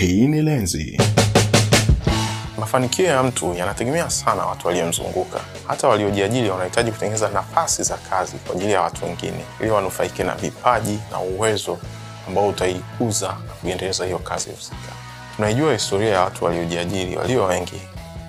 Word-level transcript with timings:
Hii 0.00 0.26
ni 0.26 0.42
Lenzi. 0.42 0.98
Mafanikio 2.58 3.04
ya 3.06 3.22
mtu 3.22 3.54
yanategemea 3.54 4.10
sana 4.10 4.46
watu 4.46 4.66
waliomzunguka. 4.66 5.40
Hata 5.68 5.88
waliojiajiri 5.88 6.50
wanahitaji 6.50 6.90
kutengeneza 6.92 7.28
nafasi 7.28 7.82
za 7.82 7.96
kazi 7.96 8.36
kwa 8.36 8.54
ajili 8.56 8.72
ya 8.72 8.80
watu 8.80 9.04
wengine, 9.04 9.44
ili 9.60 9.70
wanufaike 9.70 10.24
na 10.24 10.34
vipaji 10.34 10.98
na 11.10 11.18
uwezo 11.18 11.78
ambao 12.28 12.48
utaikuza 12.48 13.26
na 13.28 13.54
kuiendeleza 13.60 14.04
hiyo 14.04 14.18
kazi 14.18 14.50
husika. 14.50 14.92
Tunaijua 15.36 15.72
historia 15.72 16.10
ya 16.10 16.20
watu 16.20 16.44
waliojiajiri 16.44 17.16
walio 17.16 17.44
wengi 17.44 17.82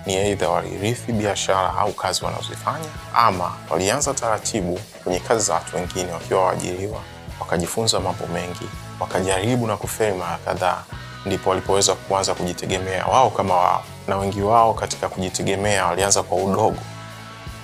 ni 0.05 0.15
aidha 0.17 0.49
walirithi 0.49 1.11
biashara 1.11 1.73
au 1.77 1.93
kazi 1.93 2.25
wanazozifanya 2.25 2.89
ama 3.15 3.51
walianza 3.69 4.13
taratibu 4.13 4.79
kwenye 5.03 5.19
kazi 5.19 5.45
za 5.45 5.53
watu 5.53 5.75
wengine 5.75 6.11
wakiwa 6.11 6.45
waajiriwa, 6.45 7.01
wakajifunza 7.39 7.99
mambo 7.99 8.27
mengi, 8.27 8.69
wakajaribu 8.99 9.67
na 9.67 9.77
kufeli 9.77 10.17
mara 10.17 10.37
kadhaa, 10.37 10.83
ndipo 11.25 11.49
walipoweza 11.49 11.95
kuanza 11.95 12.33
kujitegemea 12.35 13.05
wao 13.05 13.29
kama 13.29 13.55
wao. 13.55 13.83
Na 14.07 14.17
wengi 14.17 14.41
wao 14.41 14.73
katika 14.73 15.09
kujitegemea 15.09 15.85
walianza 15.85 16.23
kwa 16.23 16.37
udogo. 16.37 16.77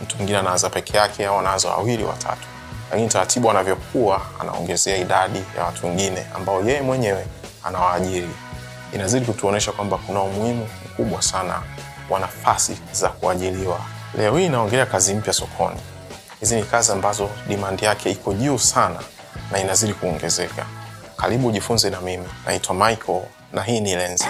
Mtu 0.04 0.16
mwingine 0.18 0.38
anaanza 0.38 0.70
peke 0.70 0.98
yake 0.98 1.26
au 1.26 1.40
anaanza 1.40 1.70
wawili 1.70 2.04
watatu, 2.04 2.48
lakini 2.92 3.10
taratibu 3.10 3.50
anavyokuwa 3.52 4.22
anaongezea 4.40 4.98
idadi 4.98 5.44
ya 5.58 5.64
watu 5.64 5.86
wengine 5.86 6.26
ambao 6.36 6.62
yeye 6.62 6.82
mwenyewe 6.82 7.26
anawaajiri. 7.64 8.30
Inazidi 8.94 9.26
kutuonyesha 9.26 9.72
kwamba 9.72 9.98
kuna 9.98 10.22
umuhimu 10.22 10.68
mkubwa 10.86 11.22
sana 11.22 11.62
wa 12.10 12.20
nafasi 12.20 12.78
za 12.92 13.10
kuajiriwa. 13.10 13.80
Leo 14.18 14.38
hii 14.38 14.46
inaongelea 14.46 14.86
kazi 14.86 15.14
mpya 15.14 15.34
sokoni. 15.34 15.80
Hizi 16.40 16.56
ni 16.56 16.64
kazi 16.64 16.92
ambazo 16.92 17.30
demand 17.48 17.82
yake 17.82 18.12
iko 18.12 18.34
juu 18.34 18.58
sana 18.58 19.00
na 19.52 19.60
inazidi 19.60 19.94
kuongezeka. 19.94 20.66
Karibu 21.18 21.48
ujifunze 21.48 21.90
na 21.90 22.02
mimi. 22.02 22.28
Naitwa 22.46 22.76
Michael 22.76 23.22
na 23.58 23.64
hii 23.64 23.80
ni 23.80 23.96
Lenzi. 23.96 24.26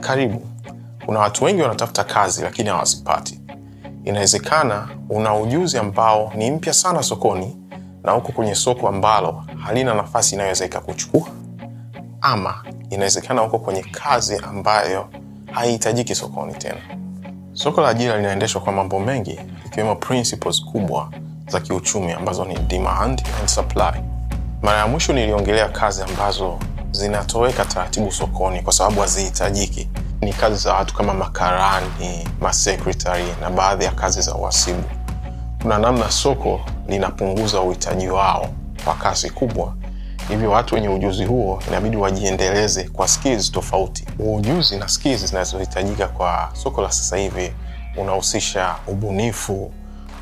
Karibu. 0.00 0.42
Kuna 1.06 1.18
watu 1.20 1.44
wengi 1.44 1.62
wanatafuta 1.62 2.04
kazi 2.04 2.42
lakini 2.42 2.68
hawazipati. 2.68 3.40
Inawezekana 4.04 4.88
una 5.08 5.34
ujuzi 5.34 5.78
ambao 5.78 6.32
ni 6.36 6.50
mpya 6.50 6.72
sana 6.72 7.02
sokoni 7.02 7.56
na 8.04 8.14
uko 8.14 8.32
kwenye 8.32 8.54
soko 8.54 8.88
ambalo 8.88 9.44
halina 9.64 9.94
nafasi 9.94 10.34
inayoweza 10.34 10.64
ikakuchukua, 10.66 11.28
ama 12.20 12.64
inawezekana 12.90 13.42
uko 13.42 13.58
kwenye 13.58 13.82
kazi 13.82 14.36
ambayo 14.36 15.08
haihitajiki 15.52 16.14
sokoni 16.14 16.54
tena. 16.54 16.80
Soko 17.52 17.80
la 17.80 17.88
ajira 17.88 18.16
linaendeshwa 18.16 18.60
kwa 18.60 18.72
mambo 18.72 19.00
mengi, 19.00 19.40
ikiwemo 19.66 19.96
principles 19.96 20.64
kubwa 20.64 21.10
za 21.48 21.60
kiuchumi 21.60 22.12
ambazo 22.12 22.44
ni 22.44 22.54
demand 22.58 23.22
and 23.40 23.48
supply. 23.48 24.02
Mara 24.62 24.78
ya 24.78 24.86
mwisho 24.86 25.12
niliongelea 25.12 25.68
kazi 25.68 26.02
ambazo 26.02 26.58
zinatoweka 26.90 27.64
taratibu 27.64 28.12
sokoni 28.12 28.62
kwa 28.62 28.72
sababu 28.72 29.00
hazihitajiki. 29.00 29.88
Ni 30.20 30.32
kazi 30.32 30.56
za 30.56 30.72
watu 30.74 30.94
kama 30.94 31.14
makarani, 31.14 32.28
masekretari 32.40 33.24
na 33.40 33.50
baadhi 33.50 33.84
ya 33.84 33.90
kazi 33.90 34.20
za 34.22 34.34
uhasibu. 34.34 34.82
Kuna 35.62 35.78
namna 35.78 36.10
soko 36.10 36.60
linapunguza 36.88 37.60
uhitaji 37.60 38.08
wao 38.08 38.48
kwa 38.84 38.94
kasi 38.94 39.30
kubwa, 39.30 39.74
hivyo 40.28 40.50
watu 40.50 40.74
wenye 40.74 40.88
ujuzi 40.88 41.24
huo 41.24 41.62
inabidi 41.68 41.96
wajiendeleze 41.96 42.84
kwa 42.84 43.08
skills 43.08 43.52
tofauti. 43.52 44.04
Ujuzi 44.18 44.76
na 44.76 44.88
skills 44.88 45.24
zinazohitajika 45.26 46.08
kwa 46.08 46.48
soko 46.52 46.82
la 46.82 46.90
sasa 46.92 47.16
hivi 47.16 47.52
unahusisha 47.96 48.74
ubunifu, 48.86 49.72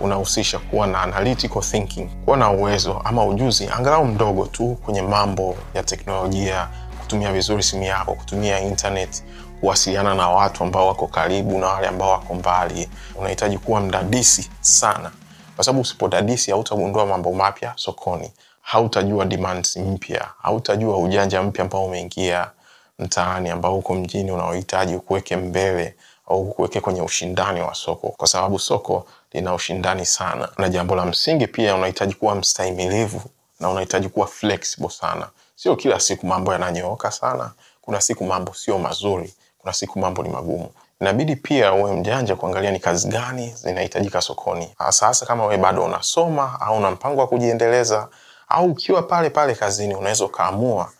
unahusisha 0.00 0.59
kuwa 0.59 0.87
na 0.87 1.00
analytical 1.03 1.61
thinking, 1.62 2.09
kuwa 2.25 2.37
na 2.37 2.50
uwezo 2.50 3.00
ama 3.05 3.25
ujuzi 3.27 3.69
angalau 3.69 4.05
mdogo 4.05 4.47
tu 4.47 4.77
kwenye 4.84 5.03
mambo 5.03 5.56
ya 5.75 5.83
teknolojia, 5.83 6.69
kutumia 7.00 7.33
vizuri 7.33 7.62
simu 7.62 7.83
yako, 7.83 8.15
kutumia 8.15 8.61
internet, 8.61 9.25
kuwasiliana 9.61 10.15
na 10.15 10.28
watu 10.28 10.65
ambao 10.65 10.87
wako 10.89 11.06
karibu 11.06 11.59
na 11.59 11.66
wale 11.66 11.87
ambao 11.88 12.10
wako 12.10 12.34
mbali. 12.34 12.88
Unahitaji 13.16 13.59
kuwa 13.59 13.81
mdadisi 13.81 14.50
sana, 14.60 15.10
kwa 15.56 15.65
sababu 15.65 15.81
usipodadisi 15.81 16.50
hautagundua 16.50 17.06
mambo 17.06 17.32
mapya 17.32 17.72
sokoni, 17.76 18.32
hautajua 18.62 19.25
demands 19.25 19.76
mpya, 19.76 20.28
hautajua 20.43 20.99
ujanja 20.99 21.43
mpya 21.43 21.65
ambao 21.65 21.84
umeingia 21.84 22.50
mtaani, 22.99 23.50
ambao 23.50 23.78
uko 23.78 23.94
mjini 23.94 24.31
unaohitaji 24.31 24.94
ukuweke 24.94 25.37
mbele 25.37 25.94
au 26.29 26.41
ukuweke 26.43 26.81
kwenye 26.81 27.03
ushindani 27.03 27.61
wa 27.61 27.75
soko, 27.75 28.09
kwa 28.09 28.29
sababu 28.29 28.59
soko 28.59 29.07
lina 29.33 29.55
ushindani 29.55 30.07
sana. 30.07 30.49
Na 30.59 30.69
jambo 30.69 30.95
la 30.97 31.05
msingi 31.07 31.47
pia, 31.47 31.75
unahitaji 31.75 32.15
kuwa 32.15 32.35
mstahimilivu 32.35 33.23
na 33.61 33.71
unahitaji 33.71 34.09
kuwa 34.09 34.27
flexible 34.27 34.91
sana. 34.91 35.29
Sio 35.57 35.77
kila 35.77 36.01
siku 36.01 36.27
mambo 36.27 36.53
yananyooka 36.53 37.11
sana, 37.11 37.51
kuna 37.83 38.01
siku 38.01 38.25
mambo 38.25 38.55
sio 38.55 38.79
mazuri, 38.79 39.35
kuna 39.59 39.73
siku 39.73 39.99
mambo 39.99 40.23
ni 40.23 40.29
magumu. 40.29 40.69
Inabidi 41.01 41.37
pia 41.37 41.73
uwe 41.73 41.93
mjanja 41.93 42.37
kuangalia 42.37 42.71
ni 42.71 42.79
kazi 42.81 43.09
gani 43.09 43.51
zinahitajika 43.56 44.21
sokoni, 44.21 44.75
hasa 44.79 45.06
hasa 45.06 45.27
kama 45.27 45.43
wewe 45.47 45.56
bado 45.62 45.85
unasoma 45.85 46.61
au 46.61 46.77
una 46.77 46.91
mpango 46.91 47.21
wa 47.21 47.27
kujiendeleza, 47.27 48.09
au 48.49 48.65
ukiwa 48.67 49.03
pale 49.03 49.31
pale 49.31 49.55
kazini, 49.55 49.95
unaweza 49.95 50.25
ukaamua 50.25 50.93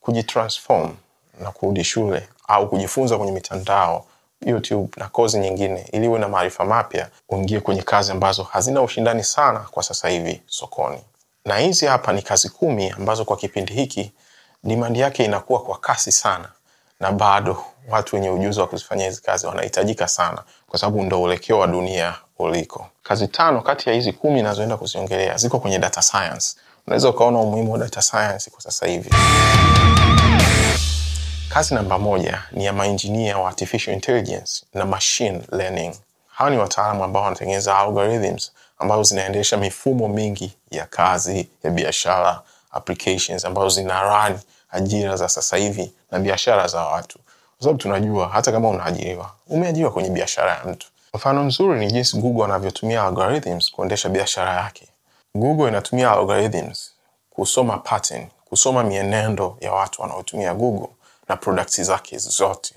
kujitransform 0.00 0.90
na 1.40 1.50
kurudi 1.50 1.84
shule 1.84 2.28
au 2.48 2.68
kujifunza 2.68 3.16
kwenye 3.18 3.32
mitandao 3.32 4.04
YouTube 4.46 4.88
na 4.96 5.08
kozi 5.08 5.38
nyingine, 5.38 5.86
ili 5.92 6.08
uwe 6.08 6.18
na 6.18 6.28
maarifa 6.28 6.64
mapya, 6.64 7.08
uingie 7.28 7.60
kwenye 7.60 7.82
kazi 7.82 8.12
ambazo 8.12 8.42
hazina 8.42 8.82
ushindani 8.82 9.24
sana 9.24 9.58
kwa 9.60 9.82
sasa 9.82 10.08
hivi 10.08 10.42
sokoni. 10.46 10.98
Na 11.44 11.56
hizi 11.58 11.86
hapa 11.86 12.12
ni 12.12 12.22
kazi 12.22 12.48
kumi 12.48 12.90
ambazo 12.90 13.24
kwa 13.24 13.36
kipindi 13.36 13.72
hiki 13.72 14.12
demand 14.64 14.96
yake 14.96 15.24
inakuwa 15.24 15.60
kwa 15.62 15.78
kasi 15.78 16.12
sana, 16.12 16.48
na 17.00 17.12
bado 17.12 17.64
watu 17.88 18.16
wenye 18.16 18.30
ujuzi 18.30 18.60
wa 18.60 18.66
kuzifanya 18.66 19.04
hizi 19.04 19.22
kazi 19.22 19.46
wanahitajika 19.46 20.08
sana, 20.08 20.42
kwa 20.68 20.78
sababu 20.78 21.02
ndo 21.02 21.22
uelekeo 21.22 21.58
wa 21.58 21.66
dunia 21.66 22.14
uliko. 22.38 22.86
Kazi 23.02 23.28
tano 23.28 23.62
kati 23.62 23.88
ya 23.88 23.94
hizi 23.94 24.12
kumi 24.12 24.42
nazoenda 24.42 24.76
kuziongelea 24.76 25.36
ziko 25.36 25.58
kwenye 25.60 25.78
data 25.78 26.02
science. 26.02 26.56
Unaweza 26.86 27.08
ukaona 27.10 27.38
umuhimu 27.38 27.72
wa 27.72 27.78
data 27.78 28.02
science 28.02 28.50
kwa 28.50 28.60
sasa 28.60 28.86
hivi. 28.86 29.10
Kazi 31.56 31.74
namba 31.74 31.98
moja 31.98 32.42
ni 32.52 32.64
ya 32.64 32.72
mainjinia 32.72 33.38
wa 33.38 33.48
artificial 33.48 33.94
intelligence 33.94 34.64
na 34.74 34.84
machine 34.86 35.40
learning. 35.52 35.94
Hawa 36.28 36.50
ni 36.50 36.58
wataalamu 36.58 37.04
ambao 37.04 37.22
wanatengeneza 37.22 37.78
algorithms 37.78 38.52
ambazo 38.78 39.02
zinaendesha 39.02 39.56
mifumo 39.56 40.08
mingi 40.08 40.52
ya 40.70 40.86
kazi, 40.86 41.48
ya 41.64 41.70
biashara, 41.70 42.42
applications 42.70 43.44
ambazo 43.44 43.68
zina 43.68 44.02
run 44.02 44.38
ajira 44.70 45.16
za 45.16 45.28
sasa 45.28 45.56
hivi 45.56 45.92
na 46.10 46.18
biashara 46.18 46.66
za 46.66 46.82
watu, 46.82 47.18
kwa 47.18 47.60
sababu 47.62 47.78
tunajua 47.78 48.28
hata 48.28 48.52
kama 48.52 48.68
unaajiriwa, 48.68 49.30
umeajiriwa 49.48 49.90
kwenye 49.92 50.10
biashara 50.10 50.50
ya 50.54 50.64
mtu. 50.64 50.86
Mfano 51.14 51.44
mzuri 51.44 51.80
ni 51.80 51.92
jinsi 51.92 52.16
Google 52.16 52.44
anavyotumia 52.44 53.02
algorithms 53.04 53.70
kuendesha 53.72 54.08
biashara 54.08 54.52
yake. 54.54 54.88
Google 55.34 55.68
inatumia 55.68 56.12
algorithms 56.12 56.92
kusoma 57.30 57.78
pattern, 57.78 58.26
kusoma 58.44 58.82
mienendo 58.84 59.56
ya 59.60 59.72
watu 59.72 60.02
wanaotumia 60.02 60.54
Google 60.54 60.88
na 61.28 61.36
products 61.36 61.80
zake 61.82 62.18
zote. 62.18 62.74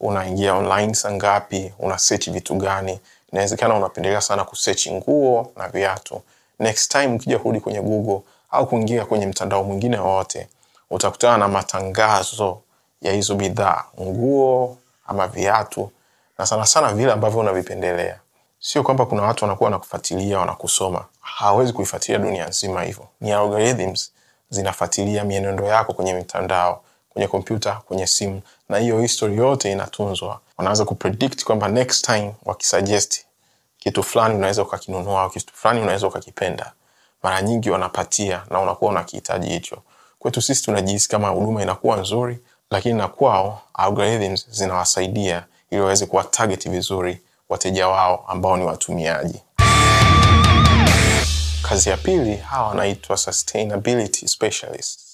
Unaingia 0.00 0.54
online 0.54 0.94
saa? 0.94 1.42
Una 1.78 1.98
search 1.98 2.30
vitu 2.30 2.54
gani? 2.54 3.00
Inawezekana 3.32 3.74
unapendelea 3.74 4.20
sana 4.20 4.44
kusearch 4.44 4.86
nguo 4.88 5.52
na 5.56 5.68
viatu. 5.68 6.22
Next 6.58 6.92
time 6.92 7.06
ukija 7.06 7.38
kurudi 7.38 7.60
kwenye 7.60 7.80
Google 7.80 8.20
au 8.50 8.66
kuingia 8.66 9.04
kwenye 9.04 9.26
mtandao 9.26 9.64
mwingine 9.64 9.98
wowote, 9.98 10.48
utakutana 10.90 11.36
na 11.38 11.48
matangazo 11.48 12.60
ya 13.02 13.12
hizo 13.12 13.34
bidhaa, 13.34 13.84
nguo 14.00 14.78
ama 15.06 15.26
viatu, 15.28 15.90
na 16.38 16.46
sana 16.46 16.66
sana 16.66 16.94
vile 16.94 17.12
ambavyo 17.12 17.40
unavipendelea. 17.40 18.18
Sio 18.60 18.82
kwamba 18.82 19.06
kuna 19.06 19.22
watu 19.22 19.44
wanakuwa 19.44 19.66
wanakufuatilia 19.66 20.38
wanakusoma, 20.38 21.04
hawawezi 21.20 21.72
kuifuatilia 21.72 22.18
dunia 22.18 22.46
nzima 22.48 22.82
hivyo. 22.82 23.08
Ni 23.20 23.32
algorithms 23.32 24.12
zinafuatilia 24.50 25.24
mienendo 25.24 25.64
yako 25.64 25.92
kwenye 25.92 26.14
mitandao 26.14 26.82
kwenye 27.12 27.28
kompyuta, 27.28 27.72
kwenye 27.72 28.06
simu, 28.06 28.42
na 28.68 28.78
hiyo 28.78 29.00
history 29.00 29.36
yote 29.36 29.72
inatunzwa. 29.72 30.40
Wanaweza 30.58 30.84
kupredict 30.84 31.44
kwamba 31.44 31.68
next 31.68 32.04
time 32.06 32.34
wakisuggest 32.44 33.24
kitu 33.78 34.02
fulani 34.02 34.34
unaweza 34.34 34.62
ukakinunua 34.62 35.22
au 35.22 35.30
kitu 35.30 35.54
fulani 35.54 35.80
unaweza 35.80 36.06
ukakipenda, 36.06 36.72
mara 37.22 37.42
nyingi 37.42 37.70
wanapatia 37.70 38.42
na 38.50 38.60
unakuwa 38.60 38.90
unakihitaji 38.90 39.48
hicho. 39.48 39.82
Kwetu 40.18 40.42
sisi 40.42 40.62
tunajihisi 40.62 41.08
kama 41.08 41.28
huduma 41.28 41.62
inakuwa 41.62 41.96
nzuri, 41.96 42.38
lakini 42.70 42.94
na 42.98 43.08
kwao 43.08 43.60
algorithms 43.74 44.46
zinawasaidia 44.50 45.44
ili 45.70 45.80
waweze 45.80 46.06
kuwa 46.06 46.24
target 46.24 46.68
vizuri 46.70 47.20
wateja 47.48 47.88
wao 47.88 48.24
ambao 48.28 48.56
ni 48.56 48.64
watumiaji. 48.64 49.42
Kazi 51.68 51.88
ya 51.90 51.96
pili, 51.96 52.36
hawa 52.36 52.68
wanaitwa 52.68 53.16
sustainability 53.16 54.28
specialists. 54.28 55.09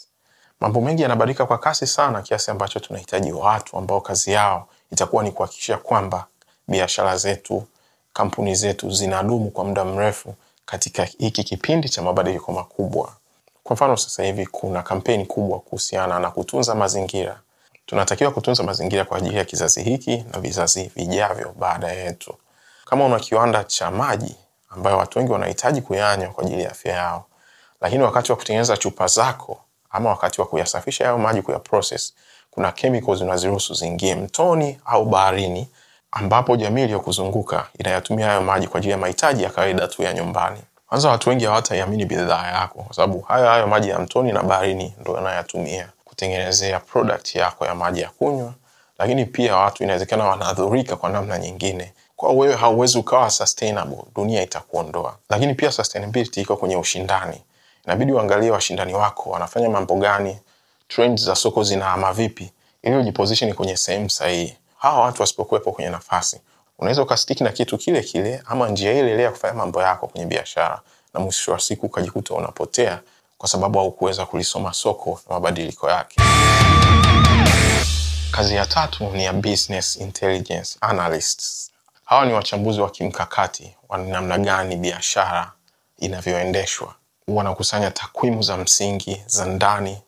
Mambo 0.61 0.81
mengi 0.81 1.03
yanabadilika 1.03 1.47
kwa 1.47 1.59
kasi 1.59 1.87
sana 1.87 2.23
kiasi 2.23 2.51
ambacho 2.51 2.81
tunahitaji 2.81 3.33
watu 3.33 3.77
ambao 3.79 4.01
kazi 4.01 4.33
yao 4.33 4.69
itakuwa 4.93 5.23
ni 5.23 5.31
kuhakikisha 5.33 5.79
kwamba 5.79 6.27
biashara 6.69 7.17
zetu, 7.17 7.65
kampuni 8.13 8.55
zetu 8.55 8.91
zinadumu 8.91 9.51
kwa 9.51 9.65
muda 9.65 9.85
mrefu 9.85 10.35
katika 10.67 11.05
hiki 11.05 11.45
kipindi 11.45 11.89
cha 11.89 12.03
mabadiliko 12.03 12.53
makubwa. 12.53 13.13
Kwa 13.65 13.75
mfano, 13.75 13.97
sasa 13.97 14.23
hivi 14.23 14.47
kuna 14.47 14.83
kampeni 14.83 15.27
kubwa 15.27 15.61
kuhusiana 15.61 16.19
na 16.19 16.31
kutunza 16.31 16.75
mazingira. 16.75 17.41
Tunatakiwa 17.87 18.31
kutunza 18.31 18.63
mazingira 18.63 19.05
kwa 19.05 19.19
ajili 19.19 19.37
ya 19.37 19.45
kizazi 19.45 19.83
hiki 19.83 20.25
na 20.33 20.41
vizazi 20.41 20.91
vijavyo 20.97 21.55
baada 21.59 21.93
yetu. 21.93 22.35
Kama 22.85 23.05
una 23.05 23.19
kiwanda 23.21 23.65
cha 23.65 23.91
maji 23.91 24.37
ambayo 24.71 24.99
watu 24.99 25.19
wengi 25.19 25.33
wanahitaji 25.33 25.81
kuyanywa 25.83 26.29
kwa 26.31 26.45
ajili 26.45 26.63
ya 26.63 26.71
afya 26.71 26.93
yao, 26.95 27.25
lakini 27.81 28.03
wakati 28.03 28.33
wa 28.33 28.39
kutengeneza 28.39 28.77
chupa 28.77 29.07
zako 29.07 29.61
ama 29.91 30.11
wakati 30.11 30.41
wa 30.41 30.47
kuyasafisha 30.47 31.05
hayo 31.05 31.19
maji 31.19 31.43
kuya 31.43 31.59
process, 31.59 32.15
kuna 32.51 32.73
chemicals 32.73 33.21
unaziruhusu 33.21 33.75
ziingie 33.75 34.15
mtoni 34.15 34.79
au 34.85 35.05
baharini, 35.05 35.69
ambapo 36.11 36.57
jamii 36.57 36.83
iliyokuzunguka 36.85 37.67
inayatumia 37.79 38.27
hayo 38.27 38.41
maji 38.43 38.69
kwa 38.69 38.79
ajili 38.79 38.93
ya 38.93 38.99
mahitaji 38.99 39.43
ya 39.43 39.51
kawaida 39.51 39.89
tu 39.89 40.03
ya 40.03 40.13
nyumbani. 40.13 40.59
Kwanza 40.89 41.09
watu 41.11 41.29
wengi 41.29 41.45
hawataiamini 41.45 42.05
bidhaa 42.05 42.47
yako, 42.47 42.83
kwa 42.83 42.95
sababu 42.95 43.21
hayo 43.21 43.49
hayo 43.49 43.67
maji 43.67 43.89
ya 43.89 43.99
mtoni 43.99 44.33
na 44.33 44.43
baharini 44.43 44.95
ndo 45.01 45.13
wanayatumia 45.13 45.89
kutengenezea 46.05 46.81
product 46.81 47.35
yako 47.35 47.67
ya 47.67 47.75
maji 47.75 48.01
ya 48.01 48.11
kunywa, 48.11 48.53
lakini 48.99 49.25
pia 49.25 49.57
watu 49.57 49.83
inawezekana 49.85 50.25
wanadhurika 50.25 50.97
kwa 50.97 51.11
namna 51.11 51.39
nyingine. 51.39 51.93
Kwa 52.17 52.33
wewe 52.33 52.55
hauwezi 52.57 52.99
ukawa 52.99 53.31
sustainable, 53.31 53.99
dunia 54.15 54.43
itakuondoa. 54.43 55.17
Lakini 55.31 55.55
pia 55.55 55.73
sustainability 55.73 56.41
iko 56.41 56.57
kwenye 56.57 56.77
ushindani, 56.77 57.43
inabidi 57.87 58.13
uangalie 58.13 58.51
washindani 58.51 58.95
wako 58.95 59.31
wanafanya 59.31 59.69
mambo 59.71 59.97
gani, 59.97 60.39
trends 60.89 61.25
za 61.25 61.35
soko 61.35 61.63
zinahama 61.65 62.13
vipi, 62.13 62.53
ili 62.83 62.97
ujiposition 62.97 63.55
kwenye 63.55 63.77
sehemu 63.77 64.11
sahihi. 64.11 64.57
Hawa 64.79 65.01
watu 65.01 65.23
wasipokuwepo 65.23 65.73
kwenye 65.73 65.91
nafasi, 65.91 66.41
unaweza 66.79 67.03
ukastiki 67.03 67.45
na 67.45 67.51
kitu 67.53 67.79
kile 67.79 68.03
kile 68.03 68.43
ama 68.47 68.69
njia 68.69 68.93
ile 68.93 69.13
ile 69.13 69.23
ya 69.23 69.31
kufanya 69.31 69.55
mambo 69.55 69.83
yako 69.83 70.07
kwenye 70.07 70.27
biashara, 70.27 70.81
na 71.15 71.21
mwisho 71.21 71.53
wa 71.53 71.61
siku 71.61 71.87
ukajikuta 71.87 72.35
unapotea 72.35 73.01
kwa 73.39 73.49
sababu 73.49 73.79
haukuweza 73.79 74.27
kulisoma 74.27 74.73
soko 74.73 75.21
na 75.29 75.35
mabadiliko 75.35 75.91
yake. 75.91 76.17
Kazi 78.31 78.55
ya 78.55 78.67
tatu 78.67 79.05
ni 79.11 79.25
ya 79.25 79.33
business 79.33 79.97
intelligence 79.97 80.79
analysts. 80.81 81.71
Hawa 82.05 82.27
ni 82.27 82.33
wachambuzi 82.33 82.81
wa 82.81 82.91
kimkakati 82.91 83.75
wa 83.89 83.99
namna 83.99 84.39
gani 84.39 84.77
biashara 84.77 85.53
inavyoendeshwa. 85.99 86.95
Wanakusanya 87.29 87.91
takwimu 87.91 88.43
za 88.43 88.57
msingi 88.57 89.23
za 89.27 89.45
ndani 89.47 89.99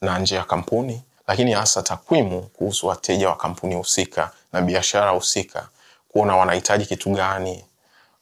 na 0.00 0.18
nje 0.18 0.34
ya 0.36 0.44
kampuni, 0.44 1.02
lakini 1.28 1.52
hasa 1.52 1.82
takwimu 1.82 2.42
kuhusu 2.42 2.86
wateja 2.86 3.28
wa 3.28 3.36
kampuni 3.36 3.74
husika 3.74 4.30
na 4.52 4.60
biashara 4.62 5.10
husika, 5.10 5.68
kuona 6.08 6.36
wanahitaji 6.36 6.86
kitu 6.86 7.10
gani, 7.10 7.64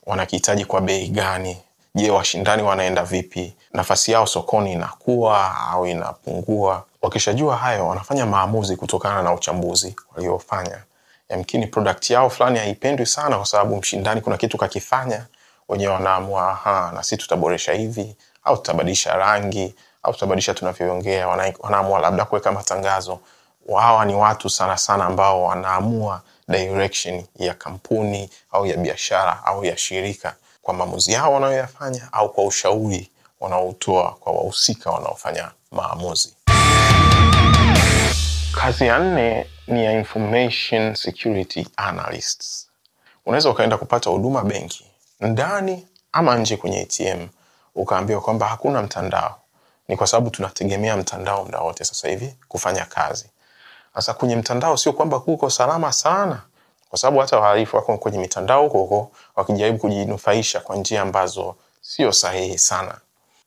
wanakihitaji 0.06 0.64
kwa 0.64 0.80
bei 0.80 1.08
gani, 1.08 1.56
je, 1.94 2.10
washindani 2.10 2.62
wanaenda 2.62 3.02
vipi, 3.04 3.54
nafasi 3.72 4.12
yao 4.12 4.26
sokoni 4.26 4.72
inakuwa 4.72 5.56
au 5.70 5.86
inapungua. 5.86 6.84
Wakishajua 7.02 7.56
hayo, 7.56 7.86
wanafanya 7.88 8.26
maamuzi 8.26 8.76
kutokana 8.76 9.22
na 9.22 9.34
uchambuzi 9.34 9.96
waliofanya. 10.16 10.78
Yamkini 11.28 11.66
product 11.66 12.10
yao 12.10 12.30
fulani 12.30 12.58
haipendwi 12.58 13.06
sana 13.06 13.36
kwa 13.36 13.46
sababu 13.46 13.76
mshindani 13.76 14.20
kuna 14.20 14.36
kitu 14.36 14.58
kakifanya, 14.58 15.26
wenyewe 15.68 15.92
wanaamua 15.92 16.50
aha, 16.50 16.92
na 16.94 17.02
sisi 17.02 17.16
tutaboresha 17.16 17.72
hivi 17.72 18.16
au 18.44 18.56
tutabadilisha 18.56 19.16
rangi 19.16 19.74
au 20.02 20.12
tutabadilisha 20.12 20.54
tunavyoongea. 20.54 21.28
Wanaamua 21.60 21.98
labda 22.00 22.24
kuweka 22.24 22.52
matangazo. 22.52 23.18
Hawa 23.80 24.04
ni 24.04 24.14
watu 24.14 24.50
sana 24.50 24.76
sana 24.76 25.04
ambao 25.04 25.42
wanaamua 25.42 26.22
direction 26.48 27.24
ya 27.36 27.54
kampuni 27.54 28.30
au 28.52 28.66
ya 28.66 28.76
biashara 28.76 29.44
au 29.44 29.64
ya 29.64 29.76
shirika 29.76 30.34
kwa 30.62 30.74
maamuzi 30.74 31.12
yao 31.12 31.32
wanayoyafanya 31.32 32.08
au 32.12 32.32
kwa 32.32 32.44
ushauri 32.44 33.10
wanaotoa 33.40 34.12
kwa 34.20 34.32
wahusika 34.32 34.90
wanaofanya 34.90 35.50
maamuzi. 35.72 36.34
Kazi 38.60 38.86
ya 38.86 38.98
nne 38.98 39.46
ni 39.66 39.84
ya 39.84 39.92
information 39.92 40.94
security 40.94 41.66
analysts. 41.76 42.68
Unaweza 43.26 43.50
ukaenda 43.50 43.76
kupata 43.78 44.10
huduma 44.10 44.42
benki 44.44 44.86
ndani 45.20 45.86
ama 46.12 46.36
nje 46.38 46.56
kwenye 46.56 46.80
ATM, 46.80 47.28
ukaambiwa 47.74 48.20
kwamba 48.20 48.46
hakuna 48.48 48.82
mtandao. 48.82 49.38
Ni 49.88 49.96
kwa 49.96 50.06
sababu 50.06 50.30
tunategemea 50.30 50.96
mtandao 50.96 51.44
muda 51.44 51.58
wote 51.60 51.84
sasa 51.84 52.08
hivi 52.08 52.36
kufanya 52.48 52.84
kazi. 52.84 53.26
Sasa 53.94 54.14
kwenye 54.14 54.36
mtandao 54.36 54.76
sio 54.76 54.92
kwamba 54.92 55.20
kuko 55.20 55.50
salama 55.50 55.92
sana, 55.92 56.42
kwa 56.90 56.98
sababu 56.98 57.18
hata 57.20 57.38
wahalifu 57.40 57.76
wako 57.76 57.98
kwenye 57.98 58.18
mitandao 58.18 58.68
huko 58.68 59.10
wakijaribu 59.36 59.78
kujinufaisha 59.78 60.60
kwa 60.60 60.76
njia 60.76 61.02
ambazo 61.02 61.56
sio 61.80 62.12
sahihi 62.12 62.58
sana. 62.58 62.98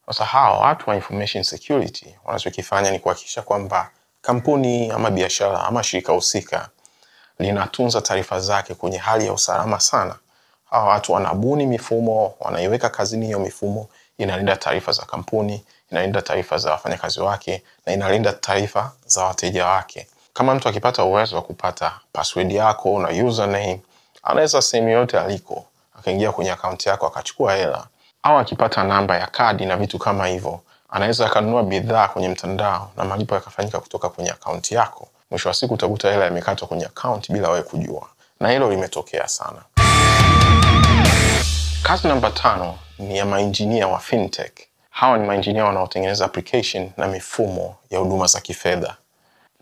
Sasa 0.08 0.26
hawa 0.26 0.60
watu 0.60 0.90
wa 0.90 0.96
information 0.96 1.44
security 1.44 2.16
wanachokifanya 2.26 2.92
ni 2.92 3.00
kuhakikisha 3.00 3.42
kwamba 3.42 3.90
kampuni 4.22 4.92
ama 4.92 5.12
biashara 5.12 5.64
ama 5.66 5.84
shirika 5.84 6.14
husika 6.14 6.70
linatunza 7.40 8.02
taarifa 8.02 8.40
zake 8.40 8.74
kwenye 8.76 8.98
hali 8.98 9.26
ya 9.26 9.34
usalama 9.34 9.80
sana. 9.80 10.16
Hawa 10.70 10.86
watu 10.90 11.12
wanabuni 11.14 11.66
mifumo, 11.66 12.34
wanaiweka 12.40 12.90
kazini 12.90 13.26
hiyo 13.26 13.40
mifumo, 13.40 13.88
inalinda 14.18 14.56
taarifa 14.56 14.92
za 14.92 15.04
kampuni, 15.06 15.64
inalinda 15.92 16.22
taarifa 16.22 16.58
za 16.58 16.72
wafanyakazi 16.72 17.20
wake 17.20 17.64
na 17.86 17.94
inalinda 17.94 18.34
taarifa 18.34 18.92
za 19.06 19.24
wateja 19.24 19.66
wake. 19.66 20.08
Kama 20.34 20.56
mtu 20.56 20.70
akipata 20.70 21.04
uwezo 21.04 21.36
wa 21.36 21.42
kupata 21.42 22.00
password 22.14 22.52
yako 22.52 23.00
na 23.00 23.26
username, 23.26 23.82
anaweza 24.24 24.62
sehemu 24.62 24.90
yoyote 24.90 25.20
aliko 25.20 25.66
akaingia 26.00 26.32
kwenye 26.32 26.52
akaunti 26.52 26.90
yako 26.90 27.08
akachukua 27.08 27.56
hela, 27.56 27.88
au 28.24 28.38
akipata 28.38 28.84
namba 28.84 29.18
ya 29.18 29.28
kadi 29.28 29.66
na 29.66 29.78
vitu 29.78 30.00
kama 30.00 30.28
hivyo, 30.28 30.60
anaweza 30.90 31.26
akanunua 31.26 31.64
bidhaa 31.64 32.08
kwenye 32.08 32.30
mtandao 32.30 32.92
na 32.98 33.06
malipo 33.06 33.36
yakafanyika 33.36 33.80
kutoka 33.80 34.10
kwenye 34.10 34.32
akaunti 34.32 34.76
yako. 34.76 35.08
Mwisho 35.32 35.50
wa 35.50 35.56
siku 35.56 35.74
utakuta 35.74 36.12
hela 36.12 36.28
imekatwa 36.28 36.68
kwenye 36.68 36.86
akaunti 36.86 37.34
bila 37.34 37.50
wewe 37.50 37.64
kujua, 37.64 38.08
na 38.40 38.50
hilo 38.52 38.70
limetokea 38.70 39.28
sana. 39.28 39.62
Kazi 41.86 42.08
namba 42.08 42.32
tano 42.32 42.78
ni 43.00 43.18
ya 43.18 43.26
mainjinia 43.26 43.88
wa 43.88 44.00
fintech. 44.00 44.52
Hawa 44.90 45.18
ni 45.18 45.28
mainjinia 45.28 45.66
wanaotengeneza 45.66 46.26
application 46.26 46.92
na 46.98 47.08
mifumo 47.08 47.76
ya 47.90 48.00
huduma 48.00 48.28
za 48.28 48.42
kifedha. 48.42 48.96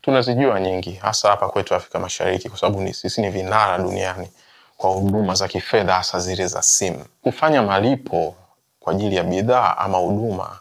Tunazijua 0.01 0.59
nyingi, 0.59 0.91
hasa 0.91 1.29
hapa 1.29 1.49
kwetu 1.49 1.75
Afrika 1.75 1.99
Mashariki, 1.99 2.49
kwa 2.49 2.57
sababu 2.59 2.93
sisi 2.93 3.21
ni 3.21 3.29
vinara 3.29 3.77
duniani 3.77 4.29
kwa 4.77 4.89
huduma 4.89 5.35
za 5.35 5.47
kifedha, 5.47 5.93
hasa 5.93 6.19
zile 6.19 6.47
za 6.47 6.61
simu. 6.61 7.05
Kufanya 7.21 7.61
malipo 7.61 8.35
kwa 8.79 8.93
ajili 8.93 9.15
ya 9.15 9.23
bidhaa 9.23 9.77
ama 9.77 9.97
huduma 9.97 10.59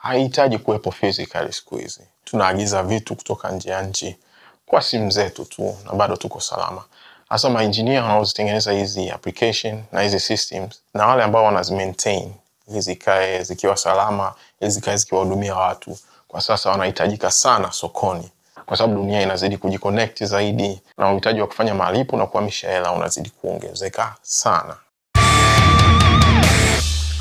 haihitaji 0.00 0.58
kuwepo 0.58 0.90
physically 0.90 1.52
siku 1.52 1.76
hizi. 1.76 2.00
Tunaagiza 2.24 2.82
vitu 2.82 3.16
kutoka 3.16 3.50
nje 3.50 3.70
ya 3.70 3.82
nchi 3.82 4.16
kwa 4.66 4.82
simu 4.82 5.10
zetu 5.10 5.44
tu 5.44 5.76
na 5.84 5.92
bado 5.92 6.16
tuko 6.16 6.40
salama. 6.40 6.84
Hasa 7.28 7.50
maengineer 7.50 8.02
wanaozitengeneza 8.02 8.72
hizi 8.72 9.10
application 9.10 9.82
na 9.92 10.00
hizi 10.00 10.20
systems 10.20 10.82
na 10.94 11.06
wale 11.06 11.22
ambao 11.22 11.44
wanazimaintain 11.44 12.32
ili 12.68 12.80
zikae 12.80 13.42
zikiwa 13.42 13.76
salama, 13.76 14.34
ili 14.60 14.70
zikae 14.70 14.96
zikiwahudumia 14.96 15.54
watu, 15.54 15.98
kwa 16.28 16.40
sasa 16.40 16.70
wanahitajika 16.70 17.30
sana 17.30 17.72
sokoni, 17.72 18.30
kwa 18.66 18.76
sababu 18.76 18.94
dunia 19.00 19.22
inazidi 19.22 19.56
kujiconnect 19.56 20.24
zaidi 20.24 20.80
na 20.98 21.12
uhitaji 21.12 21.40
wa 21.40 21.46
kufanya 21.46 21.74
malipo 21.74 22.16
na 22.16 22.26
kuhamisha 22.26 22.70
hela 22.70 22.92
unazidi 22.92 23.30
kuongezeka 23.30 24.14
sana. 24.22 24.76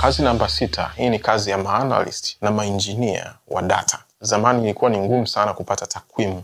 Kazi 0.02 0.22
namba 0.24 0.50
sita, 0.50 0.92
hii 0.96 1.10
ni 1.10 1.20
kazi 1.20 1.50
ya 1.50 1.58
maanalyst 1.58 2.38
na 2.42 2.52
mainjinia 2.52 3.34
wa 3.48 3.62
data. 3.62 4.00
Zamani 4.22 4.64
ilikuwa 4.64 4.90
ni 4.92 4.98
ngumu 4.98 5.28
sana 5.28 5.54
kupata 5.54 5.86
takwimu 5.88 6.44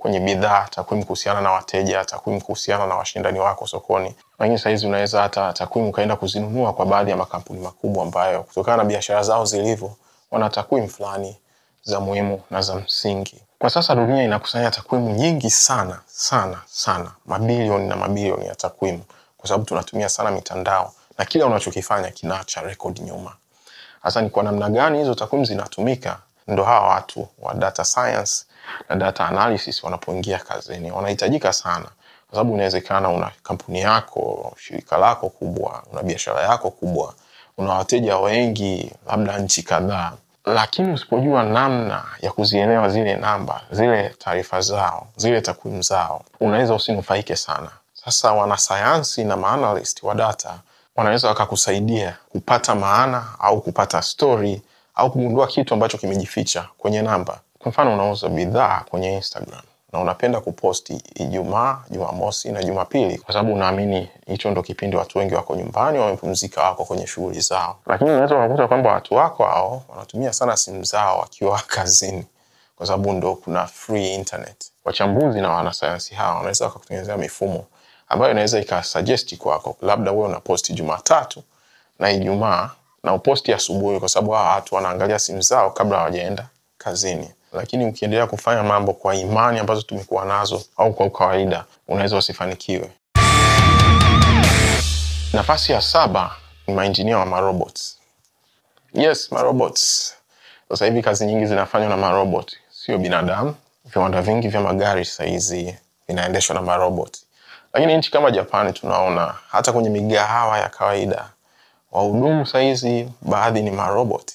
kwenye 0.00 0.20
bidhaa, 0.20 0.66
takwimu 0.70 1.02
kuhusiana 1.04 1.40
na 1.40 1.50
wateja, 1.52 2.04
takwimu 2.04 2.40
kuhusiana 2.40 2.86
na 2.86 2.94
washindani 2.94 3.38
wako 3.38 3.66
sokoni. 3.66 4.14
Lakini 4.38 4.58
sahizi 4.58 4.86
unaweza 4.86 5.22
hata 5.22 5.52
takwimu 5.52 5.88
ukaenda 5.88 6.16
kuzinunua 6.16 6.72
kwa 6.72 6.86
baadhi 6.86 7.10
ya 7.10 7.16
makampuni 7.16 7.60
makubwa 7.60 8.02
ambayo 8.02 8.42
kutokana 8.42 8.76
na 8.76 8.84
biashara 8.84 9.22
zao 9.22 9.44
zilivyo, 9.44 9.92
wana 10.30 10.50
takwimu 10.50 10.88
fulani 10.88 11.36
za 11.82 12.00
muhimu 12.00 12.40
na 12.50 12.62
za 12.62 12.74
msingi. 12.74 13.42
Kwa 13.58 13.70
sasa 13.70 13.94
dunia 13.94 14.22
inakusanya 14.22 14.70
takwimu 14.70 15.10
nyingi 15.10 15.50
sana 15.50 16.00
sana 16.06 16.58
sana, 16.66 17.12
mabilioni 17.26 17.88
na 17.88 17.96
mabilioni 17.96 18.46
ya 18.46 18.54
takwimu, 18.54 19.02
kwa 19.38 19.48
sababu 19.48 19.64
tunatumia 19.64 20.08
sana 20.08 20.30
mitandao 20.30 20.92
na 21.18 21.24
kila 21.24 21.46
unachokifanya 21.46 22.10
kinaacha 22.10 22.60
rekodi 22.60 23.00
nyuma. 23.00 23.32
Hasa 24.02 24.20
ni 24.22 24.30
kwa 24.30 24.42
namna 24.42 24.70
gani 24.70 24.98
hizo 24.98 25.14
takwimu 25.14 25.44
zinatumika, 25.44 26.18
ndo 26.48 26.64
hawa 26.64 26.88
watu 26.88 27.28
wa 27.42 27.54
data 27.54 27.84
science 27.84 28.44
na 28.88 28.96
data 28.96 29.28
analysis 29.28 29.84
wanapoingia 29.84 30.38
kazini 30.38 30.90
wanahitajika 30.92 31.52
sana, 31.52 31.84
kwa 32.28 32.32
sababu 32.36 32.54
inawezekana 32.54 33.08
una 33.08 33.30
kampuni 33.42 33.80
yako, 33.80 34.52
shirika 34.58 34.96
lako 34.98 35.28
kubwa, 35.28 35.82
una 35.92 36.02
biashara 36.02 36.40
yako 36.42 36.70
kubwa, 36.70 37.14
una 37.58 37.72
wateja 37.74 38.18
wengi, 38.18 38.92
labda 39.06 39.38
nchi 39.38 39.62
kadhaa, 39.62 40.12
lakini 40.44 40.92
usipojua 40.92 41.42
namna 41.42 42.04
ya 42.20 42.32
kuzielewa 42.32 42.88
zile 42.88 43.16
namba, 43.16 43.60
zile 43.70 44.14
taarifa 44.18 44.60
zao, 44.60 45.06
zile 45.16 45.40
takwimu 45.40 45.82
zao, 45.82 46.22
unaweza 46.40 46.74
usinufaike 46.74 47.36
sana. 47.36 47.70
Sasa 48.04 48.32
wanasayansi 48.32 49.24
na 49.24 49.36
maanalist 49.36 50.02
wa 50.02 50.14
data 50.14 50.58
wanaweza 50.96 51.28
wakakusaidia 51.28 52.16
kupata 52.28 52.74
maana 52.74 53.24
au 53.38 53.60
kupata 53.60 54.02
stori 54.02 54.62
au 54.94 55.10
kugundua 55.10 55.46
kitu 55.46 55.74
ambacho 55.74 55.98
kimejificha 55.98 56.68
kwenye 56.78 57.02
namba. 57.02 57.40
Kwa 57.62 57.68
mfano, 57.70 57.94
unauza 57.94 58.28
bidhaa 58.28 58.84
kwenye 58.90 59.14
Instagram 59.14 59.62
na 59.92 60.00
unapenda 60.00 60.40
kuposti 60.40 61.02
Ijumaa, 61.14 61.78
Jumamosi 61.90 62.52
na 62.52 62.62
Jumapili 62.64 63.18
kwa 63.18 63.32
sababu 63.34 63.54
unaamini 63.54 64.08
hicho 64.26 64.50
ndo 64.50 64.62
kipindi 64.62 64.96
watu 64.96 65.18
wengi 65.18 65.34
wako 65.34 65.56
nyumbani, 65.56 65.98
wamepumzika, 65.98 66.62
wako 66.62 66.84
kwenye 66.84 67.06
shughuli 67.06 67.40
zao. 67.40 67.76
Lakini 67.86 68.10
unaweza 68.10 68.34
ukakuta 68.36 68.68
kwamba 68.68 68.92
watu 68.92 69.14
wako 69.14 69.44
hao 69.44 69.82
wanatumia 69.88 70.32
sana 70.32 70.56
simu 70.56 70.84
zao 70.84 71.18
wakiwa 71.18 71.62
kazini, 71.76 72.26
kwa 72.76 72.86
sababu 72.86 73.12
ndo 73.12 73.34
kuna 73.34 73.66
free 73.66 74.14
internet. 74.14 74.72
Wachambuzi 74.84 75.40
na 75.40 75.50
wanasayansi 75.50 76.14
hawa 76.14 76.34
wanaweza 76.34 76.64
wakakutengenezea 76.64 77.16
mifumo 77.16 77.64
ambayo 78.08 78.30
inaweza 78.32 78.60
ikasuggest 78.60 79.36
kwako, 79.36 79.76
labda 79.82 80.12
wewe 80.12 80.24
unaposti 80.24 80.72
Jumatatu 80.72 81.42
na 81.98 82.10
Ijumaa 82.10 82.70
na 83.04 83.14
uposti 83.14 83.52
asubuhi, 83.52 83.98
kwa 84.00 84.08
sababu 84.08 84.32
hawa 84.32 84.54
watu 84.54 84.74
wanaangalia 84.74 85.18
simu 85.18 85.40
zao 85.40 85.70
kabla 85.70 85.98
hawajaenda 85.98 86.46
kazini. 86.78 87.30
Lakini 87.52 87.86
ukiendelea 87.86 88.26
kufanya 88.26 88.62
mambo 88.62 88.92
kwa 88.92 89.14
imani 89.14 89.58
ambazo 89.58 89.82
tumekuwa 89.82 90.24
nazo 90.24 90.62
au 90.76 90.92
kwa 90.92 91.06
ukawaida, 91.06 91.64
unaweza 91.88 92.16
usifanikiwe. 92.16 92.90
Nafasi 95.32 95.72
ya 95.72 95.80
saba 95.80 96.36
ni 96.66 96.74
mainjinia 96.74 97.18
wa 97.18 97.26
marobots. 97.26 97.98
Yes, 98.94 99.32
marobots. 99.32 100.14
Sasa 100.68 100.84
hivi 100.84 101.02
kazi 101.02 101.26
nyingi 101.26 101.46
zinafanywa 101.46 101.88
na 101.88 101.96
marobot, 101.96 102.56
sio 102.70 102.98
binadamu. 102.98 103.54
Viwanda 103.84 104.22
vingi 104.22 104.48
vya 104.48 104.60
magari 104.60 105.04
sahizi 105.04 105.74
vinaendeshwa 106.08 106.54
na 106.54 106.62
marobot, 106.62 107.18
lakini 107.72 107.96
nchi 107.96 108.10
kama 108.10 108.30
Japani 108.30 108.72
tunaona 108.72 109.34
hata 109.50 109.72
kwenye 109.72 109.90
migahawa 109.90 110.58
ya 110.58 110.68
kawaida 110.68 111.28
wahudumu 111.92 112.46
sahizi 112.46 113.08
baadhi 113.22 113.62
ni 113.62 113.70
marobot. 113.70 114.32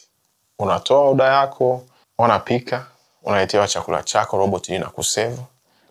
Unatoa 0.60 1.10
oda 1.10 1.24
yako, 1.24 1.84
wanapika, 2.18 2.86
unaletewa 3.26 3.68
chakula 3.68 4.04
chako, 4.04 4.38
robot 4.38 4.70
inakusevu, 4.70 5.44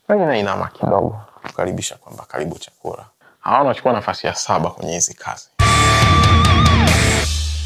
na 0.08 0.38
inama 0.38 0.68
kidogo 0.68 1.16
kukaribisha 1.46 1.96
kwamba 1.96 2.24
karibu 2.28 2.58
chakula. 2.58 3.04
Hawa 3.40 3.58
wanachukua 3.58 3.92
nafasi 3.92 4.26
ya 4.26 4.34
saba 4.34 4.70
kwenye 4.70 4.92
hizi 4.92 5.14
kazi. 5.14 5.48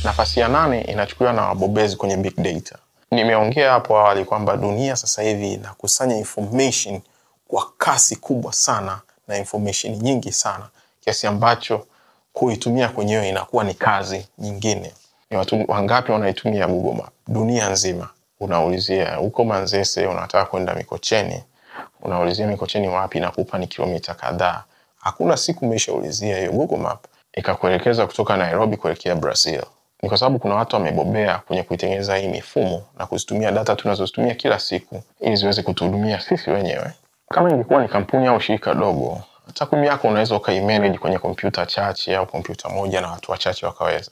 Nafasi 0.05 0.41
ya 0.41 0.49
nane 0.49 0.81
inachukuliwa 0.81 1.33
na 1.33 1.43
wabobezi 1.43 1.97
kwenye 1.97 2.17
big 2.17 2.37
data. 2.37 2.79
Nimeongea 3.11 3.71
hapo 3.73 3.99
awali 3.99 4.25
kwamba 4.25 4.57
dunia 4.57 4.97
sasa 4.97 5.23
hivi 5.23 5.53
inakusanya 5.53 6.17
information 6.17 7.01
kwa 7.49 7.67
kasi 7.79 8.17
kubwa 8.17 8.53
sana 8.53 9.01
na 9.29 9.39
information 9.39 9.97
nyingi 9.97 10.33
sana 10.33 10.69
kiasi 11.01 11.27
ambacho 11.27 11.87
kuitumia 12.33 12.89
kwenyewe 12.89 13.29
inakuwa 13.29 13.65
ni 13.65 13.75
kazi 13.75 14.29
nyingine. 14.39 14.93
Ni 15.31 15.37
watu 15.37 15.65
wangapi 15.69 16.13
wanaitumia 16.13 16.67
Google 16.67 17.03
Map? 17.03 17.13
Dunia 17.29 17.71
nzima. 17.71 18.09
Unaulizia 18.41 19.15
huko 19.15 19.45
Manzese, 19.45 20.07
unataka 20.07 20.45
kwenda 20.45 20.75
Mikocheni, 20.75 21.45
unaulizia 22.03 22.47
Mikocheni 22.47 22.89
wapi, 22.89 23.21
nakupa 23.21 23.59
ni 23.59 23.67
kilomita 23.67 24.15
kadhaa. 24.15 24.65
Hakuna 25.01 25.37
siku 25.37 25.65
umeshaulizia 25.67 26.39
hiyo 26.39 26.53
Google 26.53 26.77
Map 26.79 27.05
ikakuelekeza 27.35 28.07
kutoka 28.07 28.37
Nairobi 28.37 28.77
kuelekea 28.77 29.15
Brazil. 29.15 29.63
Ni 30.03 30.09
kwa 30.09 30.19
sababu 30.19 30.39
kuna 30.39 30.55
watu 30.55 30.77
wamebobea 30.77 31.39
kwenye 31.39 31.63
kuitengeneza 31.63 32.17
hii 32.17 32.29
mifumo 32.29 32.83
na 32.99 33.07
kuzitumia 33.07 33.53
data 33.53 33.77
tunazozitumia 33.77 34.35
kila 34.35 34.59
siku 34.59 35.03
ili 35.21 35.37
ziweze 35.37 35.63
kutuhudumia 35.63 36.21
sisi 36.21 36.51
wenyewe. 36.51 36.93
Kama 37.29 37.51
ingekuwa 37.51 37.83
ni 37.83 37.89
kampuni 37.89 38.27
au 38.27 38.41
shirika 38.41 38.75
dogo, 38.75 39.21
takwimu 39.55 39.85
yako 39.85 40.09
unaweza 40.09 40.37
ukaimanage 40.37 40.99
kwenye 40.99 41.19
kompyuta 41.19 41.67
chache 41.67 42.17
au 42.17 42.27
kompyuta 42.27 42.69
moja 42.69 43.01
na 43.01 43.11
watu 43.11 43.33
wachache 43.33 43.67
wakaweza, 43.67 44.11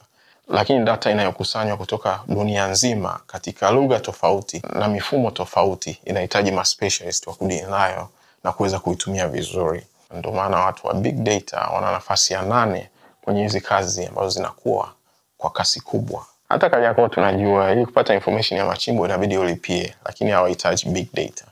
lakini 0.49 0.85
data 0.85 1.11
inayokusanywa 1.11 1.77
kutoka 1.77 2.19
dunia 2.27 2.67
nzima 2.67 3.19
katika 3.27 3.71
lugha 3.71 3.99
tofauti 3.99 4.61
na 4.73 4.87
mifumo 4.87 5.31
tofauti 5.31 5.99
inahitaji 6.05 6.51
maspecialist 6.51 7.27
wa 7.27 7.33
kudili 7.33 7.61
nayo 7.61 8.09
na 8.43 8.51
kuweza 8.51 8.79
kuitumia 8.79 9.27
vizuri. 9.27 9.85
Ndio 10.13 10.31
maana 10.31 10.57
watu 10.59 10.87
wa 10.87 10.93
big 10.93 11.15
data 11.23 11.59
wana 11.59 11.91
nafasi 11.91 12.33
ya 12.33 12.41
nane 12.41 12.89
kwenye 13.21 13.41
hizi 13.43 13.61
kazi 13.61 14.05
ambazo 14.05 14.29
zinakuwa 14.29 14.91
kwa 15.37 15.49
kasi 15.49 15.81
kubwa. 15.81 16.25
Hata 16.49 16.69
Kariakoo 16.69 17.07
tunajua 17.07 17.71
ili 17.71 17.85
kupata 17.85 18.13
information 18.13 18.59
ya 18.59 18.65
machimbo 18.65 19.05
inabidi 19.05 19.37
ulipie, 19.37 19.95
lakini 20.05 20.31
hawahitaji 20.31 20.89
big 20.89 21.07
data. 21.13 21.45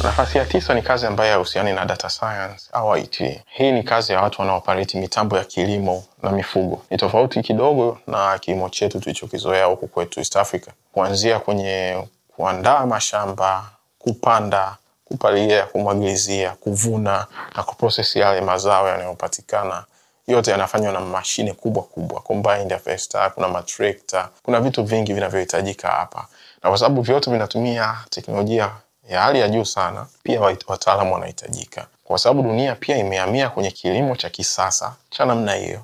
Nafasi 0.00 0.38
ya 0.38 0.44
tisa 0.44 0.74
ni 0.74 0.82
kazi 0.82 1.06
ambayo 1.06 1.30
haihusiani 1.30 1.72
na 1.72 1.84
data 1.84 2.10
science 2.10 2.68
au 2.72 2.96
IT. 2.96 3.40
Hii 3.46 3.72
ni 3.72 3.82
kazi 3.82 4.12
ya 4.12 4.20
watu 4.20 4.40
wanaopareti 4.40 4.98
mitambo 4.98 5.36
ya 5.38 5.44
kilimo 5.44 6.04
na 6.22 6.30
mifugo. 6.30 6.82
Ni 6.90 6.96
tofauti 6.96 7.42
kidogo 7.42 7.98
na 8.06 8.38
kilimo 8.38 8.68
chetu 8.68 9.00
tulichokizoea 9.00 9.64
huku 9.64 9.86
kwetu 9.88 10.20
East 10.20 10.36
Africa, 10.36 10.68
kuanzia 10.92 11.38
kwenye 11.40 12.02
kuandaa 12.36 12.86
mashamba, 12.86 13.70
kupanda, 13.98 14.76
kupalilia, 15.04 15.66
kumwagilizia, 15.66 16.50
kuvuna 16.50 17.26
na 17.56 17.62
kuprosesi 17.62 18.18
yale 18.18 18.40
mazao 18.40 18.88
yanayopatikana 18.88 19.84
yote 20.26 20.50
yanafanywa 20.50 20.92
na 20.92 21.00
mashine 21.00 21.52
kubwa 21.52 21.82
kubwa, 21.82 22.20
combined 22.20 22.70
harvester, 22.70 23.32
kuna 23.34 23.48
matrekta, 23.48 24.28
kuna 24.42 24.60
vitu 24.60 24.84
vingi 24.84 25.12
vinavyohitajika 25.14 25.88
hapa, 25.88 26.26
na 26.62 26.68
kwa 26.70 26.78
sababu 26.78 27.02
vyote 27.02 27.30
vinatumia 27.30 27.96
teknolojia 28.10 28.70
ya 29.08 29.20
hali 29.22 29.40
ya 29.40 29.48
juu 29.48 29.64
sana, 29.64 30.06
pia 30.22 30.40
wataalamu 30.66 31.14
wanahitajika, 31.14 31.86
kwa 32.04 32.18
sababu 32.18 32.42
dunia 32.42 32.74
pia 32.74 32.96
imehamia 32.96 33.50
kwenye 33.50 33.70
kilimo 33.70 34.16
cha 34.16 34.30
kisasa 34.30 34.94
cha 35.10 35.24
namna 35.24 35.54
hiyo. 35.54 35.82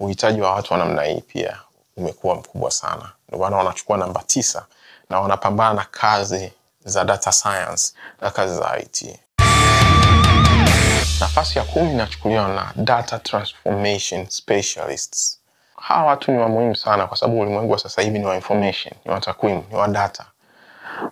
Uhitaji 0.00 0.40
wa 0.40 0.54
watu 0.54 0.72
wa 0.72 0.78
namna 0.78 1.02
hii 1.02 1.20
pia 1.20 1.58
umekuwa 1.96 2.34
mkubwa 2.34 2.70
sana, 2.70 3.12
ndio 3.28 3.40
maana 3.40 3.56
wanachukua 3.56 3.96
namba 3.98 4.22
tisa 4.26 4.66
na 5.10 5.20
wanapambana 5.20 5.74
na 5.74 5.86
kazi 5.90 6.52
za 6.84 7.04
data 7.04 7.32
science 7.32 7.92
na 8.20 8.30
kazi 8.30 8.54
za 8.54 8.78
IT. 8.78 9.18
Nafasi 11.20 11.58
ya 11.58 11.64
kumi 11.64 11.90
inachukuliwa 11.92 12.48
na 12.48 12.72
data 12.76 13.18
transformation 13.18 14.26
specialists. 14.28 15.38
Hawa 15.76 16.04
watu 16.06 16.32
ni 16.32 16.38
wa 16.38 16.48
muhimu 16.48 16.76
sana, 16.76 17.06
kwa 17.06 17.16
sababu 17.16 17.40
ulimwengu 17.40 17.72
wa 17.72 17.78
sasa 17.78 18.02
hivi 18.02 18.18
ni 18.18 18.26
wa 18.26 18.34
information, 18.34 18.94
ni 19.04 19.10
wa 19.10 19.20
takwimu, 19.20 19.64
ni 19.70 19.76
wa 19.76 19.88
data, 19.88 20.24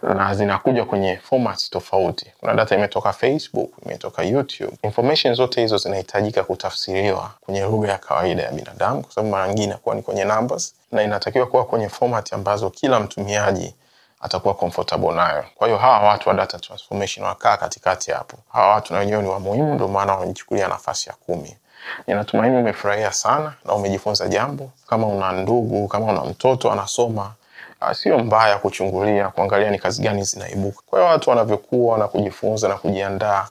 na 0.02 0.34
zinakuja 0.34 0.84
kwenye 0.84 1.16
formats 1.16 1.70
tofauti. 1.70 2.26
Kuna 2.40 2.54
data 2.54 2.74
imetoka 2.74 3.12
Facebook, 3.12 3.70
imetoka 3.86 4.22
YouTube. 4.22 4.72
Information 4.82 5.34
zote 5.34 5.60
hizo 5.60 5.76
zinahitajika 5.78 6.44
kutafsiriwa 6.44 7.30
kwenye 7.40 7.60
lugha 7.62 7.88
ya 7.92 7.98
kawaida 7.98 8.42
ya 8.42 8.50
binadamu, 8.52 9.02
kwa 9.02 9.12
sababu 9.12 9.30
mara 9.30 9.48
nyingine 9.48 9.66
inakuwa 9.66 9.94
ni 9.94 10.02
kwenye 10.02 10.24
numbers, 10.24 10.74
na 10.92 11.02
inatakiwa 11.02 11.46
kuwa 11.46 11.64
kwenye 11.64 11.88
format 11.88 12.32
ambazo 12.32 12.70
kila 12.70 13.00
mtumiaji 13.00 13.74
atakuwa 14.20 14.54
comfortable 14.54 15.12
nayo. 15.12 15.44
Kwa 15.54 15.66
hiyo 15.66 15.78
hawa 15.78 16.08
watu 16.08 16.28
wa 16.28 16.34
data 16.34 16.58
transformation 16.58 17.26
wakaa 17.26 17.56
katikati 17.56 18.10
hapo. 18.10 18.36
Hawa 18.52 18.74
watu 18.74 18.92
na 18.92 18.98
wenyewe 18.98 19.22
ni 19.22 19.28
wa 19.28 19.40
muhimu, 19.40 19.74
ndio 19.74 19.88
maana 19.88 20.14
wamejichukulia 20.14 20.68
nafasi 20.68 21.08
ya 21.08 21.14
kumi. 21.26 21.56
Ninatumaini 22.06 22.56
umefurahia 22.56 23.12
sana 23.12 23.52
na 23.64 23.72
umejifunza 23.74 24.28
jambo. 24.28 24.70
Kama 24.86 25.06
una 25.06 25.32
ndugu, 25.32 25.88
kama 25.88 26.06
una 26.06 26.24
mtoto 26.24 26.72
anasoma, 26.72 27.32
sio 27.92 28.18
mbaya 28.18 28.58
kuchungulia, 28.58 29.28
kuangalia 29.28 29.70
ni 29.70 29.78
kazi 29.78 30.02
gani 30.02 30.24
zinaibuka. 30.24 30.80
Kwa 30.86 30.98
hiyo 30.98 31.12
watu 31.12 31.30
wanavyokuwa 31.30 31.98
na 31.98 32.08
kujifunza 32.08 32.68
na 32.68 32.74
kujiandaa, 32.76 33.48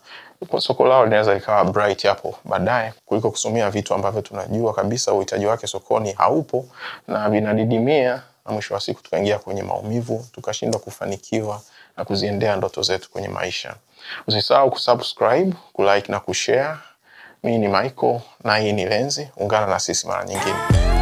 soko 0.59 0.85
lao 0.87 1.03
linaweza 1.03 1.33
likawa 1.33 1.65
bright 1.65 2.03
hapo 2.05 2.35
baadaye, 2.45 2.93
kuliko 3.05 3.31
kusomea 3.31 3.69
vitu 3.69 3.93
ambavyo 3.93 4.21
tunajua 4.21 4.73
kabisa 4.73 5.13
uhitaji 5.13 5.45
wake 5.45 5.67
sokoni 5.67 6.11
haupo 6.11 6.65
na 7.07 7.29
vinadidimia 7.29 8.21
na 8.45 8.51
mwisho 8.51 8.73
wa 8.73 8.79
siku 8.79 9.03
tukaingia 9.03 9.39
kwenye 9.39 9.63
maumivu, 9.63 10.25
tukashindwa 10.31 10.79
kufanikiwa 10.79 11.61
na 11.97 12.05
kuziendea 12.05 12.55
ndoto 12.55 12.81
zetu 12.81 13.09
kwenye 13.11 13.27
maisha. 13.27 13.75
Usisahau 14.27 14.69
kusubscribe, 14.71 15.53
kulike 15.73 16.11
na 16.11 16.19
kushare. 16.19 16.77
Mimi 17.43 17.57
ni 17.57 17.67
Michael 17.67 18.19
na 18.43 18.57
hii 18.57 18.73
ni 18.73 18.85
Lenzi. 18.85 19.29
Ungana 19.37 19.67
na 19.67 19.79
sisi 19.79 20.07
mara 20.07 20.25
nyingine. 20.25 20.94